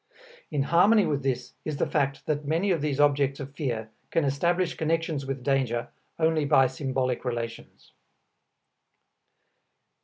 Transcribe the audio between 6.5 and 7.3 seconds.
symbolic